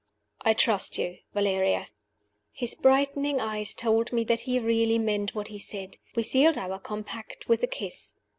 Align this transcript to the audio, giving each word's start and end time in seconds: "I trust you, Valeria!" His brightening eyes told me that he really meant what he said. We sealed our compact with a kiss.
"I 0.41 0.53
trust 0.55 0.97
you, 0.97 1.19
Valeria!" 1.35 1.89
His 2.53 2.73
brightening 2.73 3.39
eyes 3.39 3.75
told 3.75 4.11
me 4.11 4.23
that 4.23 4.39
he 4.49 4.57
really 4.57 4.97
meant 4.97 5.35
what 5.35 5.49
he 5.49 5.59
said. 5.59 5.97
We 6.15 6.23
sealed 6.23 6.57
our 6.57 6.79
compact 6.79 7.47
with 7.47 7.61
a 7.61 7.67
kiss. 7.67 8.15